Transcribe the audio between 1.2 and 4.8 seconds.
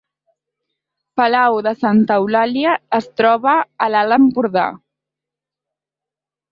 Palau de Santa Eulàlia es troba a l’Alt Empordà